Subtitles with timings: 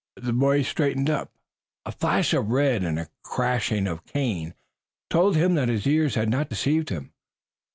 [0.15, 1.31] The boy straightened up.
[1.85, 4.55] A flash of red and a crashing of the cane
[5.11, 7.13] told him that his ears had not deceived him.